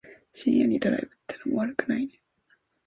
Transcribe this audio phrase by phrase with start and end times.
[0.31, 2.19] 深夜にドライブってのも悪くないね。